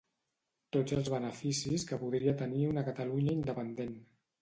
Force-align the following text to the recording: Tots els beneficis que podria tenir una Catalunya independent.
Tots 0.77 0.95
els 0.95 1.11
beneficis 1.17 1.87
que 1.91 2.01
podria 2.07 2.37
tenir 2.43 2.65
una 2.73 2.89
Catalunya 2.91 3.41
independent. 3.41 3.99